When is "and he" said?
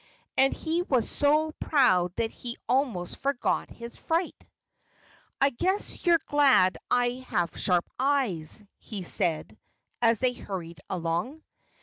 0.35-0.81